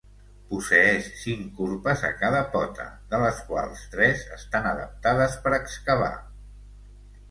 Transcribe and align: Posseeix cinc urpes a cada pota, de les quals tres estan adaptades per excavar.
Posseeix 0.53 1.09
cinc 1.23 1.59
urpes 1.65 2.01
a 2.09 2.11
cada 2.23 2.41
pota, 2.57 2.87
de 3.13 3.21
les 3.27 3.45
quals 3.53 3.87
tres 3.95 4.27
estan 4.41 4.75
adaptades 4.75 5.41
per 5.47 5.57
excavar. 5.65 6.15